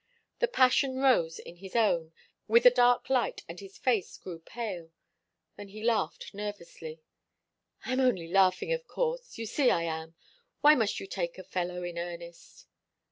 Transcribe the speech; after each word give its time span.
The 0.39 0.47
passion 0.47 0.95
rose 0.97 1.37
in 1.37 1.57
his 1.57 1.75
own, 1.75 2.11
with 2.47 2.65
a 2.65 2.71
dark 2.71 3.07
light, 3.07 3.43
and 3.47 3.59
his 3.59 3.77
face 3.77 4.17
grew 4.17 4.39
pale. 4.39 4.89
Then 5.57 5.67
he 5.67 5.83
laughed 5.83 6.33
nervously. 6.33 7.03
"I'm 7.85 7.99
only 7.99 8.27
laughing, 8.27 8.73
of 8.73 8.87
course 8.87 9.37
you 9.37 9.45
see 9.45 9.69
I 9.69 9.83
am. 9.83 10.15
Why 10.61 10.73
must 10.73 10.99
you 10.99 11.05
take 11.05 11.37
a 11.37 11.43
fellow 11.43 11.83
in 11.83 11.99
earnest?" 11.99 12.65